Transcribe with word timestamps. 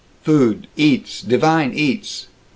"Food. 0.23 0.65
Eats. 0.77 1.21
Divine 1.21 1.73
eats." 1.75 2.25